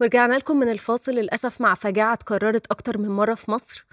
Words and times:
ورجعنا 0.00 0.34
لكم 0.34 0.56
من 0.56 0.68
الفاصل 0.68 1.12
للأسف 1.12 1.60
مع 1.60 1.74
فجاعة 1.74 2.12
اتكررت 2.12 2.66
أكتر 2.66 2.98
من 2.98 3.08
مرة 3.08 3.34
في 3.34 3.50
مصر 3.50 3.86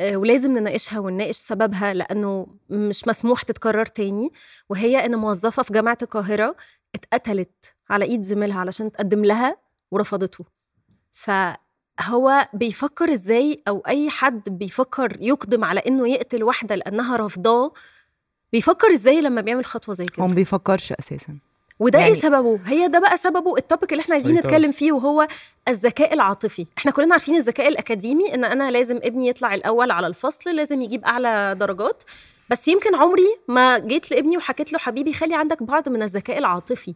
آه، 0.00 0.16
ولازم 0.16 0.52
نناقشها 0.52 0.98
ونناقش 0.98 1.36
سببها 1.36 1.94
لأنه 1.94 2.46
مش 2.70 3.08
مسموح 3.08 3.42
تتكرر 3.42 3.86
تاني 3.86 4.30
وهي 4.68 5.06
إن 5.06 5.14
موظفة 5.16 5.62
في 5.62 5.72
جامعة 5.72 5.98
القاهرة 6.02 6.56
اتقتلت 6.94 7.74
على 7.90 8.04
إيد 8.04 8.22
زميلها 8.22 8.60
علشان 8.60 8.92
تقدم 8.92 9.24
لها 9.24 9.56
ورفضته. 9.90 10.44
فهو 11.12 12.48
بيفكر 12.54 13.12
إزاي 13.12 13.62
أو 13.68 13.78
أي 13.88 14.10
حد 14.10 14.48
بيفكر 14.50 15.16
يقدم 15.20 15.64
على 15.64 15.80
إنه 15.80 16.08
يقتل 16.08 16.44
واحدة 16.44 16.74
لأنها 16.74 17.16
رافضاه؟ 17.16 17.72
بيفكر 18.52 18.92
إزاي 18.92 19.20
لما 19.20 19.40
بيعمل 19.40 19.64
خطوة 19.64 19.94
زي 19.94 20.06
كده؟ 20.06 20.22
هو 20.22 20.28
ما 20.28 20.34
بيفكرش 20.34 20.92
أساسا. 20.92 21.38
وده 21.80 21.98
يعني 21.98 22.10
يعني- 22.10 22.22
إيه 22.24 22.28
سببه؟ 22.30 22.58
هي 22.66 22.88
ده 22.88 22.98
بقى 22.98 23.16
سببه 23.16 23.56
ال 23.56 23.62
topic 23.62 23.92
اللي 23.92 24.00
إحنا 24.02 24.14
عايزين 24.14 24.36
سيطرة. 24.36 24.48
نتكلم 24.48 24.72
فيه 24.72 24.92
وهو 24.92 25.28
الذكاء 25.68 26.14
العاطفي. 26.14 26.66
إحنا 26.78 26.90
كلنا 26.92 27.14
عارفين 27.14 27.34
الذكاء 27.36 27.68
الأكاديمي 27.68 28.34
إن 28.34 28.44
أنا 28.44 28.70
لازم 28.70 28.96
ابني 29.02 29.28
يطلع 29.28 29.54
الأول 29.54 29.90
على 29.90 30.06
الفصل 30.06 30.50
لازم 30.56 30.82
يجيب 30.82 31.04
أعلى 31.04 31.56
درجات. 31.60 32.02
بس 32.50 32.68
يمكن 32.68 32.94
عمري 32.94 33.36
ما 33.48 33.78
جيت 33.78 34.10
لابني 34.10 34.36
وحكيت 34.36 34.72
له 34.72 34.78
حبيبي 34.78 35.12
خلي 35.12 35.34
عندك 35.34 35.62
بعض 35.62 35.88
من 35.88 36.02
الذكاء 36.02 36.38
العاطفي. 36.38 36.94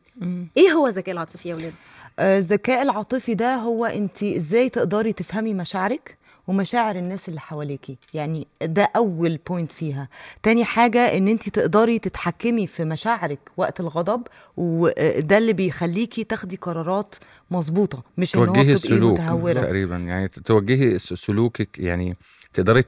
إيه 0.56 0.73
هو 0.73 0.87
الذكاء 0.87 1.12
العاطفي 1.12 1.48
يا 1.48 1.54
ولاد؟ 1.54 1.74
آه، 2.18 2.38
الذكاء 2.38 2.82
العاطفي 2.82 3.34
ده 3.34 3.54
هو 3.54 3.84
انت 3.87 4.23
إزاي 4.23 4.68
تقدري 4.68 5.12
تفهمي 5.12 5.54
مشاعرك؟ 5.54 6.17
ومشاعر 6.48 6.97
الناس 6.97 7.29
اللي 7.29 7.41
حواليكي. 7.41 7.98
يعني 8.15 8.47
ده 8.62 8.91
أول 8.97 9.38
point 9.48 9.73
فيها. 9.73 10.09
تاني 10.43 10.65
حاجة 10.65 11.16
إن 11.16 11.29
أنت 11.29 11.48
تقدري 11.48 11.98
تتحكمي 11.98 12.66
في 12.66 12.84
مشاعرك 12.84 13.38
وقت 13.57 13.80
الغضب 13.80 14.23
وده 14.57 15.38
اللي 15.38 15.52
بيخليكي 15.52 16.24
تاخدي 16.24 16.57
قرارات 16.57 17.15
مظبوطة 17.51 18.02
مش 18.19 18.37
إن 18.37 18.48
هو 18.48 18.55
السلوك 18.62 19.12
متهورة. 19.21 19.52
تقريبا. 19.61 19.97
يعني 19.97 20.29
توجهي 20.29 20.98
سلوكك 20.98 21.79
يعني 21.79 22.16
تقدري 22.55 22.83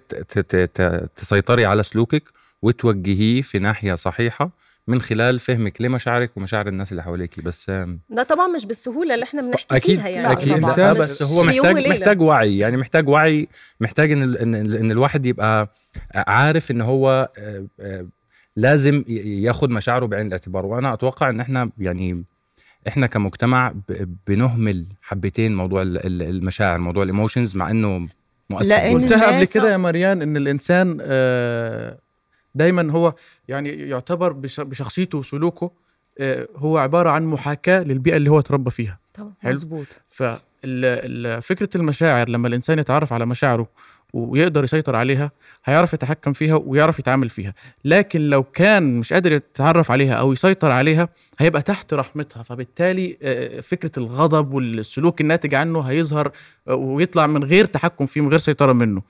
تسيطري 1.16 1.66
على 1.66 1.82
سلوكك 1.82 2.22
وتوجهيه 2.62 3.42
في 3.42 3.58
ناحية 3.58 3.94
صحيحة 3.94 4.50
من 4.90 5.00
خلال 5.00 5.38
فهمك 5.38 5.82
لمشاعرك 5.82 6.36
ومشاعر 6.36 6.68
الناس 6.68 6.90
اللي 6.92 7.02
حواليكي 7.02 7.42
بس 7.42 7.70
ده 8.10 8.22
طبعا 8.28 8.46
مش 8.46 8.66
بالسهولة 8.66 9.14
اللي 9.14 9.24
إحنا 9.24 9.42
بنحكي 9.42 9.76
أكيد 9.76 9.98
فيها 9.98 10.08
يعني 10.08 10.32
أكيد 10.32 10.60
طبعاً. 10.60 10.92
بس 10.92 11.22
هو 11.22 11.44
محتاج. 11.44 11.88
محتاج 11.88 12.20
وعي 12.20 12.58
يعني 12.58 12.76
محتاج 12.76 13.08
وعي 13.08 13.48
محتاج 13.80 14.12
إن 14.12 14.22
إن, 14.36 14.54
إن 14.54 14.90
الواحد 14.90 15.26
يبقى 15.26 15.72
عارف 16.14 16.70
إن 16.70 16.80
هو 16.80 17.30
آه، 17.38 17.66
آه، 17.80 18.06
لازم 18.56 19.04
ي- 19.08 19.42
ياخد 19.42 19.70
مشاعره 19.70 20.06
بعين 20.06 20.26
الاعتبار 20.26 20.66
وأنا 20.66 20.94
أتوقع 20.94 21.28
إن 21.30 21.40
إحنا 21.40 21.70
يعني 21.78 22.24
إحنا 22.88 23.06
كمجتمع 23.06 23.74
بنهمل 24.26 24.86
حبتين 25.02 25.54
موضوع 25.56 25.82
ال- 25.82 26.06
ال- 26.06 26.22
المشاعر 26.22 26.78
موضوع 26.78 27.02
الايموشنز 27.02 27.56
مع 27.56 27.70
إنه 27.70 28.08
مؤثر. 28.50 28.74
قلتها 28.74 29.36
قبل 29.36 29.46
كده 29.46 29.72
يا 29.72 29.76
مريان 29.76 30.22
إن 30.22 30.36
الإنسان 30.36 30.98
آه، 31.02 31.98
دايما 32.54 32.92
هو 32.92 33.14
يعني 33.48 33.68
يعتبر 33.68 34.32
بش- 34.32 34.60
بشخصيته 34.60 35.18
وسلوكه 35.18 35.70
آه، 36.18 36.48
هو 36.56 36.78
عبارة 36.78 37.10
عن 37.10 37.24
محاكاة 37.24 37.82
للبيئة 37.82 38.16
اللي 38.16 38.30
هو 38.30 38.38
اتربى 38.38 38.70
فيها 38.70 38.98
طبعا. 39.14 39.32
مظبوط 39.44 39.86
ففكره 40.08 41.68
المشاعر 41.76 42.28
لما 42.28 42.48
الإنسان 42.48 42.78
يتعرف 42.78 43.12
على 43.12 43.26
مشاعره 43.26 43.66
ويقدر 44.12 44.64
يسيطر 44.64 44.96
عليها 44.96 45.30
هيعرف 45.64 45.92
يتحكم 45.92 46.32
فيها 46.32 46.54
ويعرف 46.64 46.98
يتعامل 46.98 47.28
فيها. 47.28 47.54
لكن 47.84 48.20
لو 48.30 48.42
كان 48.42 48.98
مش 49.00 49.12
قادر 49.12 49.32
يتعرف 49.32 49.90
عليها 49.90 50.14
أو 50.14 50.32
يسيطر 50.32 50.72
عليها 50.72 51.08
هيبقى 51.38 51.62
تحت 51.62 51.94
رحمتها. 51.94 52.42
فبالتالي 52.42 53.16
آه، 53.22 53.60
فكرة 53.60 53.90
الغضب 53.96 54.52
والسلوك 54.54 55.20
الناتج 55.20 55.54
عنه 55.54 55.80
هيظهر 55.80 56.32
آه، 56.68 56.74
ويطلع 56.74 57.26
من 57.26 57.44
غير 57.44 57.64
تحكم 57.64 58.06
فيه 58.06 58.20
من 58.20 58.28
غير 58.28 58.38
سيطرة 58.38 58.72
منه. 58.72 59.02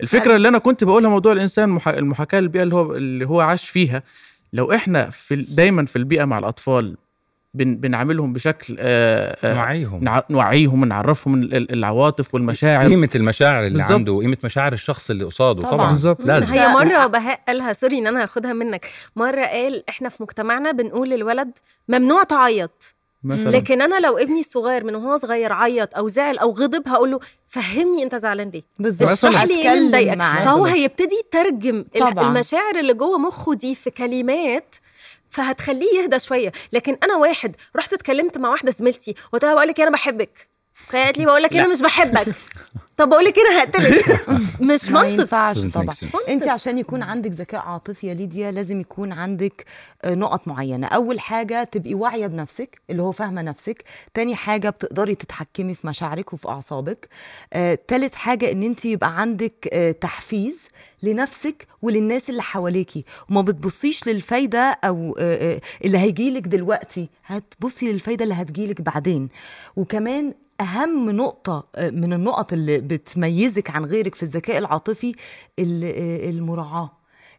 الفكرة 0.00 0.36
اللي 0.36 0.48
أنا 0.48 0.58
كنت 0.58 0.84
بقولها 0.84 1.10
موضوع 1.10 1.32
الإنسان 1.32 1.68
محا- 1.68 1.98
المحاكاة 1.98 2.40
للبيئة 2.40 2.62
اللي 2.62 2.74
هو 2.74 2.94
اللي 2.96 3.26
هو 3.26 3.40
عاش 3.40 3.68
فيها 3.68 4.02
لو 4.52 4.72
إحنا 4.72 5.10
في 5.10 5.36
دايما 5.36 5.86
في 5.86 5.96
البيئة 5.96 6.24
مع 6.24 6.38
الأطفال 6.38 6.96
بن 7.54 7.76
بنعاملهم 7.76 8.32
بشكل 8.32 8.76
آه، 8.78 9.36
آه، 9.44 9.54
نوعيهم. 9.54 10.00
نع- 10.04 10.22
نوعيهم 10.30 10.82
ال- 11.54 11.72
العواطف 11.72 12.34
والمشاعر. 12.34 12.88
قيمة 12.88 13.08
المشاعر 13.14 13.60
اللي 13.64 13.78
بالظبط. 13.78 13.92
عنده 13.92 14.12
وقيمه 14.12 14.36
مشاعر 14.44 14.72
الشخص 14.72 15.10
اللي 15.10 15.24
قصاده 15.24 15.60
طبعاً. 15.62 15.72
طبعا, 15.76 15.86
بالظبط. 15.86 16.20
لازم. 16.20 16.52
هي 16.52 16.68
مرة 16.68 17.06
بهاء 17.06 17.40
قالها 17.48 17.72
سوري 17.72 17.98
إن 17.98 18.06
أنا 18.06 18.22
هاخدها 18.22 18.52
منك. 18.52 18.86
مرة 19.16 19.44
قال 19.46 19.84
إحنا 19.88 20.08
في 20.08 20.22
مجتمعنا 20.22 20.72
بنقول 20.72 21.10
للولد 21.10 21.58
ممنوع 21.88 22.22
تعيط. 22.22 22.94
مثلا. 23.24 23.50
لكن 23.50 23.82
أنا 23.82 24.00
لو 24.00 24.18
ابني 24.18 24.40
الصغير 24.40 24.84
من 24.84 24.94
وهو 24.94 25.16
صغير 25.16 25.52
عيط 25.52 25.96
أو 25.96 26.08
زعل 26.08 26.38
أو 26.38 26.50
غضب 26.52 26.88
هقول 26.88 27.10
له 27.10 27.20
فهمني 27.48 28.02
أنت 28.02 28.14
زعلان 28.14 28.50
ليه. 28.50 28.62
بالظبط. 28.78 29.08
اشرح 29.08 29.44
لي 29.44 29.54
إيه 29.54 29.72
اللي 29.72 29.88
مضايقك. 29.88 30.44
فهو 30.44 30.64
هيبتدي 30.64 31.14
يترجم 31.26 31.84
طبعاً. 32.00 32.28
المشاعر 32.28 32.78
اللي 32.78 32.94
جوه 32.94 33.18
مخه 33.18 33.54
دي 33.54 33.74
في 33.74 33.90
كلمات 33.90 34.74
فهتخليه 35.30 36.02
يهدى 36.02 36.18
شوية. 36.18 36.52
لكن 36.72 36.98
أنا 37.02 37.16
واحد 37.16 37.56
رحت 37.76 37.92
اتكلمت 37.92 38.38
مع 38.38 38.48
واحدة 38.48 38.72
زميلتي 38.72 39.14
وقلت 39.28 39.44
لها 39.44 39.54
بقول 39.54 39.68
لك 39.68 39.80
أنا 39.80 39.90
بحبك. 39.90 40.51
فقالت 40.74 41.18
لي 41.18 41.24
بقول 41.26 41.42
لك 41.42 41.52
أنا. 41.56 41.68
مش 41.68 41.80
بحبك. 41.80 42.34
طب 42.96 43.08
بقول 43.08 43.24
لك 43.24 43.34
أنا 43.38 43.60
هقتلك. 43.62 44.26
مش 44.72 44.90
ما 44.90 45.02
منطق. 45.02 45.20
ينفعش 45.20 45.58
طبعا. 45.66 45.94
انت 46.28 46.48
عشان 46.48 46.78
يكون 46.78 47.02
عندك 47.02 47.30
ذكاء 47.30 47.60
عاطفي 47.60 48.06
يا 48.06 48.14
ليديا 48.14 48.50
لازم 48.50 48.80
يكون 48.80 49.12
عندك 49.12 49.64
آه، 50.04 50.14
نقط 50.14 50.48
معينة. 50.48 50.86
أول 50.86 51.20
حاجة 51.20 51.64
تبقي 51.64 51.94
واعية 51.94 52.26
بنفسك 52.26 52.80
اللي 52.90 53.02
هو 53.02 53.12
فاهمة 53.12 53.42
نفسك. 53.42 53.84
تاني 54.14 54.34
حاجة 54.36 54.70
بتقدري 54.70 55.14
تتحكمي 55.14 55.74
في 55.74 55.86
مشاعرك 55.86 56.32
وفي 56.32 56.48
أعصابك. 56.48 57.08
آه، 57.52 57.78
تالت 57.88 58.14
حاجة 58.14 58.52
إن 58.52 58.62
انت 58.62 58.84
يبقى 58.84 59.20
عندك 59.20 59.68
آه، 59.72 59.92
تحفيز 59.92 60.60
لنفسك 61.02 61.66
وللناس 61.82 62.30
اللي 62.30 62.42
حواليكي. 62.42 63.04
وما 63.30 63.42
بتبصيش 63.42 64.06
للفايدة 64.08 64.78
أو 64.84 65.16
آه، 65.18 65.54
آه، 65.54 65.60
اللي 65.84 65.98
هيجيلك 65.98 66.42
دلوقتي. 66.42 67.08
هتبصي 67.26 67.92
للفايدة 67.92 68.24
اللي 68.24 68.34
هتجيلك 68.34 68.80
بعدين. 68.80 69.28
وكمان 69.76 70.34
أهم 70.62 71.10
نقطة 71.10 71.64
آه، 71.74 71.90
من 71.90 72.12
النقط 72.12 72.52
اللي 72.52 72.78
بتميزك 72.78 73.70
عن 73.70 73.84
غيرك 73.84 74.14
في 74.14 74.22
الذكاء 74.22 74.58
العاطفي 74.58 75.12
ال- 75.58 75.84
آه، 75.84 76.30
المراعاة. 76.30 76.90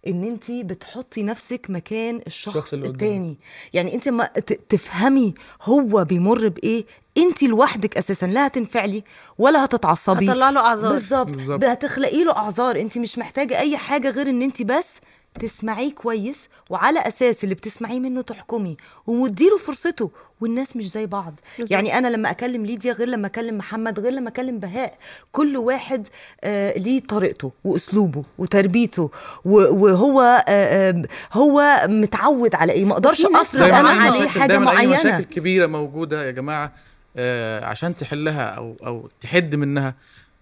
إن 0.07 0.23
انت 0.23 0.51
بتحطي 0.51 1.23
نفسك 1.23 1.65
مكان 1.69 2.21
الشخص, 2.27 2.55
الشخص 2.55 2.73
اللي 2.73 2.87
قدامك. 2.87 3.03
التاني. 3.03 3.37
يعني 3.73 3.93
انت 3.95 4.09
ما 4.09 4.25
تفهمي 4.69 5.33
هو 5.61 6.03
بيمر 6.05 6.47
بإيه. 6.47 6.85
انت 7.17 7.43
لوحدك 7.43 7.97
أساسا 7.97 8.25
لا 8.25 8.47
هتنفعلي 8.47 9.03
ولا 9.37 9.65
هتتعصبي. 9.65 10.25
هطلع 10.31 10.49
له 10.49 10.59
أعذار. 10.59 10.91
بالظبط. 10.91 11.31
بالظبط. 11.31 11.63
هتخلقي 11.63 12.23
له 12.23 12.31
أعذار. 12.35 12.79
انت 12.81 12.97
مش 12.97 13.17
محتاجة 13.17 13.59
أي 13.59 13.77
حاجة 13.77 14.09
غير 14.09 14.29
إن 14.29 14.41
انت 14.41 14.61
بس 14.61 14.99
تسمعيه 15.39 15.91
كويس 15.91 16.47
وعلى 16.69 16.99
أساس 16.99 17.43
اللي 17.43 17.55
بتسمعيه 17.55 17.99
منه 17.99 18.21
تحكمي 18.21 18.77
وتديله 19.07 19.57
فرصته 19.57 20.11
والناس 20.41 20.77
مش 20.77 20.91
زي 20.91 21.05
بعض. 21.05 21.33
بالظبط. 21.57 21.71
يعني 21.71 21.97
أنا 21.97 22.07
لما 22.07 22.31
أكلم 22.31 22.65
ليديا 22.65 22.93
غير 22.93 23.07
لما 23.07 23.27
أكلم 23.27 23.57
محمد 23.57 23.99
غير 23.99 24.11
لما 24.11 24.29
أكلم 24.29 24.59
بهاء 24.59 24.97
كل 25.31 25.57
واحد 25.57 26.07
آه 26.43 26.77
ليه 26.77 26.99
طريقته 26.99 27.51
وأسلوبه 27.63 28.23
وتربيته 28.37 29.11
وهو 29.45 30.45
آه 30.47 31.03
هو 31.33 31.81
متعود 31.89 32.55
على 32.55 32.73
إيه. 32.73 32.85
ما 32.85 32.93
أقدرش 32.93 33.25
أفرض 33.25 33.61
أنا 33.61 33.89
عليه 33.89 34.27
حاجة 34.27 34.57
معينة. 34.59 34.93
مشاكل 34.93 35.23
كبيرة 35.23 35.65
موجودة 35.67 36.25
يا 36.25 36.31
جماعة 36.31 36.71
آه 37.17 37.65
عشان 37.65 37.97
تحلها 37.97 38.43
أو 38.43 38.75
أو 38.85 39.09
تحد 39.21 39.55
منها. 39.55 39.95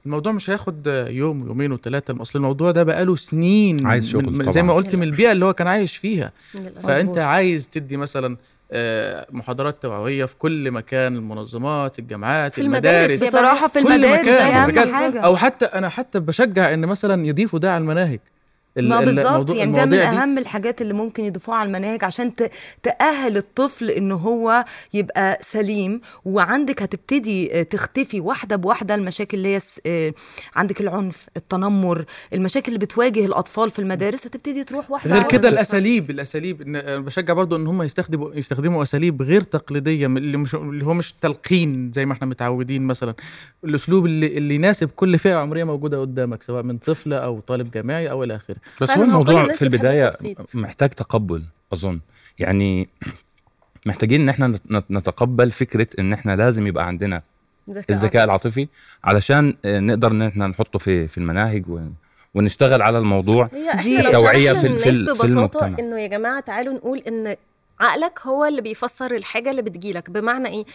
الموضوع 0.05 0.31
مش 0.31 0.49
هياخد 0.49 1.05
يوم 1.09 1.41
ويومين 1.43 1.71
وثلاثه 1.71 2.21
أصل 2.21 2.39
الموضوع 2.39 2.71
ده 2.71 2.83
بقاله 2.83 3.15
سنين 3.15 3.85
عايز 3.87 4.09
شغل 4.09 4.31
من 4.31 4.51
زي 4.51 4.63
ما. 4.63 4.73
قلت 4.73 4.95
من. 4.95 5.03
البيئة 5.03 5.31
اللي 5.31 5.45
هو 5.45 5.53
كان 5.53 5.67
عايش 5.67 5.97
فيها. 5.97 6.31
فأنت. 6.83 7.17
عايز 7.17 7.69
تدي 7.69 7.97
مثلا 7.97 8.37
آه، 8.73 9.27
محاضرات 9.31 9.81
توعوية 9.81 10.25
في 10.25 10.35
كل 10.35 10.71
مكان 10.71 11.15
المنظمات 11.15 11.99
الجامعات 11.99 12.53
في 12.55 12.61
المدارس 12.61 13.23
بصراحة 13.23 13.67
في 13.67 13.83
كل 13.83 13.93
المدارس 13.93 14.19
مكان، 14.27 14.55
أهم 14.55 14.71
بجد. 14.71 14.91
حاجة 14.91 15.19
أو 15.19 15.35
حتى 15.37 15.65
أنا 15.65 15.89
حتى 15.89 16.19
بشجع 16.19 16.73
إن 16.73 16.85
مثلا 16.85 17.25
يضيفوا 17.25 17.59
ده 17.59 17.71
على 17.73 17.81
المناهج 17.81 18.19
ال- 18.19 18.19
ما 18.77 18.99
ال- 18.99 19.05
بالظبط 19.05 19.55
يعني 19.55 19.71
ده 19.75 19.85
من. 19.85 19.93
أهم 19.93 20.37
الحاجات 20.37 20.81
اللي 20.81 20.93
ممكن 20.93 21.23
يضيفوها 21.23 21.57
على 21.57 21.67
المناهج 21.67 22.03
عشان 22.03 22.31
تأهل 22.83 23.37
الطفل 23.37 23.89
إن 23.89 24.11
هو 24.11 24.65
يبقى 24.93 25.37
سليم 25.41 26.01
وعندك 26.25 26.81
هتبتدي 26.81 27.59
آه، 27.59 27.63
تختفي 27.63 28.19
واحدة 28.19 28.55
بواحدة 28.55 28.95
المشاكل 28.95 29.37
اللي 29.37 29.55
هي 29.55 29.59
آه، 29.85 30.13
عندك 30.55 30.81
العنف 30.81 31.27
التنمر 31.37 32.05
المشاكل 32.33 32.67
اللي 32.73 32.85
بتواجه 32.85 33.25
الأطفال 33.25 33.69
في 33.69 33.79
المدارس 33.79 34.27
هتبتدي 34.27 34.63
تروح 34.63 34.91
واحدة 34.91 35.13
غير. 35.13 35.23
كده 35.27 35.49
الأساليب 35.49 36.09
الأساليب 36.09 36.61
إن 36.61 36.75
أنا 36.75 36.97
بشجع 36.99 37.33
برضو 37.33 37.55
إن 37.55 37.67
هم 37.67 37.81
يستخدموا 37.83 38.33
يستخدموا 38.35 38.83
أساليب 38.83 39.21
غير 39.21 39.41
تقليدية 39.41 40.05
اللي 40.05 40.37
مش 40.37 40.55
اللي 40.55 40.85
هو 40.85 40.93
مش 40.93 41.13
تلقين 41.13 41.91
زي 41.95 42.05
ما 42.05 42.13
إحنا 42.13 42.27
متعودين 42.27 42.81
مثلا 42.87 43.13
الأسلوب 43.63 44.05
اللي 44.05 44.37
اللي 44.37 44.55
يناسب 44.55 44.89
كل 44.95 45.19
فئة 45.19 45.35
عمرية 45.35 45.63
موجودة 45.63 46.01
قدامك 46.01 46.43
سواء 46.43 46.63
من 46.63 46.77
طفله 46.77 47.17
أو 47.17 47.39
طالب 47.39 47.71
جامعي 47.71 48.11
أو 48.11 48.23
إلى 48.23 48.35
آخره 48.35 48.55
بس 48.81 48.91
هو 48.91 49.03
الموضوع 49.03 49.47
في 49.53 49.61
البداية. 49.61 50.11
محتاج 50.53 50.89
تقبل 50.89 51.43
أظن. 51.73 51.99
يعني 52.39 52.89
محتاجين 53.85 54.21
إن 54.21 54.29
إحنا 54.29 54.47
نت- 54.47 54.71
نت- 54.71 54.91
نتقبل 54.91 55.51
فكرة 55.51 55.87
إن 55.99 56.13
إحنا 56.13 56.35
لازم 56.35 56.67
يبقى 56.67 56.87
عندنا 56.87 57.21
الذكاء 57.89 58.23
العاطفي 58.23 58.67
علشان 59.03 59.55
نقدر 59.65 60.11
إن 60.11 60.21
إحنا 60.21 60.47
نحطه 60.47 60.79
في 60.79 61.07
في 61.07 61.17
المناهج 61.17 61.69
و- 61.69 61.79
ونشتغل 62.35 62.81
على 62.81 62.97
الموضوع 62.97 63.47
هي 63.53 63.71
دي 63.81 64.01
شرحنا 64.03 64.53
في- 64.53 64.77
في 64.77 64.91
في 64.93 65.03
ببساطة 65.03 65.25
المجتمع. 65.65 65.75
إنه 65.79 65.99
يا 65.99 66.07
جماعة 66.07 66.39
تعالوا 66.39 66.73
نقول 66.73 66.97
إن 66.97 67.35
عقلك 67.79 68.19
هو 68.23 68.45
اللي 68.45 68.61
بيفسر 68.61 69.15
الحاجة 69.15 69.51
اللي 69.51 69.61
بتجيلك. 69.61 70.09
بمعنى 70.09 70.47
إيه؟ 70.49 70.65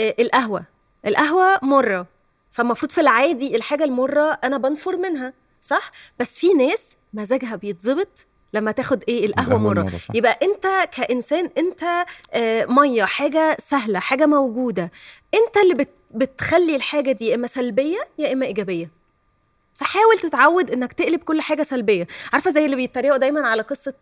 آه 0.00 0.14
القهوة. 0.20 0.64
القهوة 1.06 1.58
مرة. 1.62 2.06
فالمفروض 2.50 2.92
في 2.92 3.00
العادي 3.00 3.56
الحاجة 3.56 3.84
المرة 3.84 4.38
أنا 4.44 4.58
بنفر 4.58 4.96
منها. 4.96 5.32
صح؟ 5.64 5.90
بس 6.18 6.38
في 6.38 6.54
ناس 6.54 6.96
مزاجها 7.14 7.56
بيتظبط 7.56 8.26
لما 8.52 8.72
تاخد 8.72 9.04
إيه 9.08 9.26
القهوة 9.26 9.46
القهوة 9.56 9.74
مرة. 9.74 9.92
يبقى 10.14 10.38
أنت 10.42 10.66
كإنسان 10.92 11.50
أنت 11.58 11.82
آه، 12.32 12.64
مية 12.66 13.04
حاجة 13.04 13.56
سهلة 13.60 13.98
حاجة 13.98 14.26
موجودة 14.26 14.90
أنت 15.34 15.56
اللي 15.56 15.74
بت 15.74 15.88
بتخلي 16.14 16.76
الحاجة 16.76 17.12
دي 17.12 17.26
يا 17.26 17.34
إما 17.34 17.46
سلبية 17.46 17.98
يا 18.18 18.32
إما 18.32 18.46
إيجابية. 18.46 18.90
فحاول 19.74 20.18
تتعود 20.22 20.70
إنك 20.70 20.92
تقلب 20.92 21.20
كل 21.20 21.40
حاجة 21.40 21.62
سلبية 21.62 22.06
عارفة 22.32 22.50
زي 22.50 22.64
اللي 22.64 22.76
بيتريقوا 22.76 23.16
دايما 23.18 23.46
على 23.48 23.62
قصة 23.62 23.94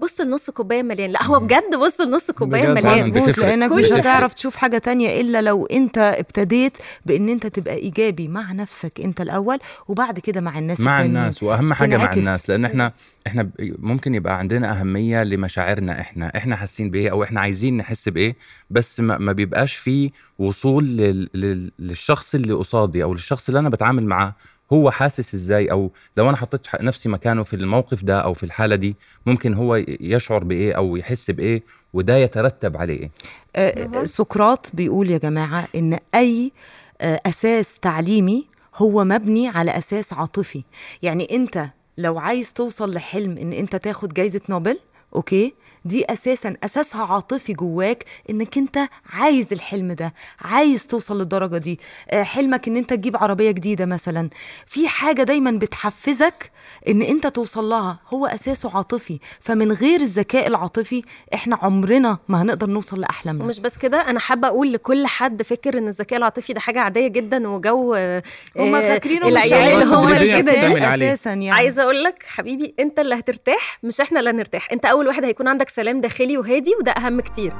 بص 0.00 0.20
النص 0.20 0.50
كوباية 0.50 0.82
مليان 0.82 1.10
لا 1.10 1.24
هو 1.24 1.40
بجد 1.40 1.76
بص 1.76 2.00
النص 2.00 2.30
كوباية 2.30 2.68
مليان. 2.70 2.98
مظبوط. 3.10 3.38
لأنك 3.38 3.72
مش. 3.72 3.92
هتعرف 3.92 4.34
تشوف 4.34 4.56
حاجة 4.56 4.78
تانية 4.78 5.20
إلا 5.20 5.42
لو 5.42 5.66
أنت 5.66 5.98
ابتديت 5.98 6.78
بإن 7.06 7.28
أنت 7.28 7.46
تبقى 7.46 7.74
إيجابي 7.74 8.28
مع 8.28 8.52
نفسك 8.52 9.00
أنت 9.00 9.20
الأول 9.20 9.58
وبعد 9.88 10.18
كده 10.18 10.40
مع 10.40 10.58
الناس 10.58 10.80
مع 10.80 10.96
التانيين. 10.98 11.16
الناس 11.20 11.42
وأهم 11.42 11.74
حاجة 11.74 11.96
مع 11.96 12.04
تنعكس. 12.04 12.18
الناس 12.18 12.50
لأن 12.50 12.64
إحنا 12.64 12.92
إحنا 13.26 13.50
ممكن 13.58 14.14
يبقى 14.14 14.38
عندنا 14.38 14.80
أهمية 14.80 15.22
لمشاعرنا 15.22 16.00
إحنا 16.00 16.32
إحنا 16.36 16.56
حاسين 16.56 16.90
بإيه 16.90 17.10
أو 17.10 17.22
إحنا 17.22 17.40
عايزين 17.40 17.76
نحس 17.76 18.08
بإيه 18.08 18.36
بس 18.70 19.00
ما, 19.00 19.18
ما 19.18 19.32
بيبقاش 19.32 19.76
في 19.76 20.10
وصول 20.38 20.84
لل 20.84 21.28
لل 21.34 21.70
للشخص 21.78 22.34
اللي 22.34 22.54
قصادي 22.54 23.02
أو 23.02 23.12
للشخص 23.12 23.48
اللي 23.48 23.60
أنا 23.60 23.68
بتعامل 23.68 24.06
معاه 24.06 24.34
هو 24.72 24.90
حاسس 24.90 25.34
إزاي؟ 25.34 25.70
أو 25.70 25.90
لو 26.16 26.28
أنا 26.28 26.36
حطيت 26.36 26.66
ح- 26.66 26.80
نفسي 26.80 27.08
مكانه 27.08 27.42
في 27.42 27.56
الموقف 27.56 28.04
ده 28.04 28.20
أو 28.20 28.32
في 28.34 28.42
الحالة 28.42 28.76
دي 28.76 28.96
ممكن 29.26 29.54
هو 29.54 29.76
يشعر 30.00 30.44
بإيه 30.44 30.72
أو 30.72 30.96
يحس 30.96 31.30
بإيه؟ 31.30 31.62
وده 31.92 32.16
يترتب 32.16 32.76
عليه 32.76 33.00
إيه؟ 33.00 33.10
آه، 33.56 34.04
سقراط 34.04 34.70
بيقول 34.74 35.10
يا 35.10 35.18
جماعة 35.18 35.68
إن 35.74 35.98
أي 36.14 36.52
آه، 37.00 37.20
أساس 37.26 37.78
تعليمي 37.78 38.46
هو 38.76 39.04
مبني 39.04 39.48
على 39.48 39.70
أساس 39.78 40.12
عاطفي. 40.12 40.64
يعني 41.02 41.28
أنت 41.36 41.66
لو 41.98 42.18
عايز 42.18 42.52
توصل 42.52 42.94
لحلم 42.94 43.38
إن 43.38 43.52
أنت 43.52 43.76
تاخد 43.76 44.14
جايزة 44.14 44.40
نوبل 44.48 44.78
أوكي؟ 45.16 45.54
دي 45.84 46.04
أساسا 46.12 46.56
اساسها 46.64 47.04
عاطفي 47.04 47.52
جواك 47.52 48.04
إنك 48.30 48.58
أنت 48.58 48.78
عايز 49.12 49.52
الحلم 49.52 49.92
ده 49.92 50.14
عايز 50.40 50.86
توصل 50.86 51.18
للدرجة 51.18 51.58
دي. 51.58 51.80
آه، 52.10 52.22
حلمك 52.22 52.68
إن 52.68 52.76
أنت 52.76 52.90
تجيب 52.92 53.16
عربية 53.16 53.50
جديدة 53.50 53.86
مثلا. 53.86 54.30
في 54.66 54.88
حاجة 54.88 55.22
دايما 55.22 55.50
بتحفزك 55.50 56.50
إن 56.88 57.02
أنت 57.02 57.26
توصل 57.26 57.64
لها 57.64 57.98
هو 58.14 58.26
أساسه 58.26 58.76
عاطفي 58.76 59.18
فمن 59.40 59.72
غير 59.72 60.00
الذكاء 60.00 60.46
العاطفي 60.46 61.02
إحنا 61.34 61.56
عمرنا 61.62 62.18
ما 62.28 62.42
هنقدر 62.42 62.66
نوصل 62.66 63.00
لأحلامنا. 63.00 63.44
ومش 63.44 63.60
بس 63.60 63.78
كده 63.78 64.10
أنا 64.10 64.20
حابة 64.20 64.48
أقول 64.48 64.72
لكل 64.72 65.06
حد 65.06 65.42
فكر 65.42 65.78
إن 65.78 65.88
الذكاء 65.88 66.18
العاطفي 66.18 66.52
ده 66.52 66.60
حاجة 66.60 66.80
عادية 66.80 67.08
جدا 67.08 67.48
وجو 67.48 67.94
آه، 67.94 68.22
هما 68.56 68.78
آه، 68.78 68.82
فاكرينه 68.88 69.26
مش 69.26 69.32
العيال 69.32 69.54
عيال 69.54 69.82
اللي 69.82 69.94
هم 69.94 69.94
هو 69.94 70.38
كده. 70.42 70.94
أساسا 70.94 71.30
يعني. 71.30 71.50
عايزة 71.50 71.82
أقول 71.82 72.04
لك 72.04 72.24
حبيبي 72.28 72.74
أنت 72.80 72.98
اللي 72.98 73.14
هترتاح 73.14 73.78
مش 73.82 74.00
إحنا 74.00 74.18
اللي 74.20 74.30
هنرتاح. 74.30 74.72
أنت 74.72 74.84
أول 74.84 75.06
واحد 75.06 75.24
هيكون 75.24 75.48
عندك 75.48 75.68
سلام 75.68 76.00
داخلي 76.00 76.38
وهادي 76.38 76.70
وده 76.80 76.92
أهم 76.92 77.20
كتير. 77.20 77.52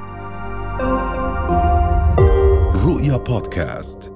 رؤيا 2.85 3.17
بودكاست. 3.17 4.11